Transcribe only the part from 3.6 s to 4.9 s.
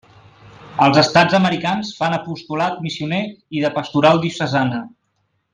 de pastoral diocesana.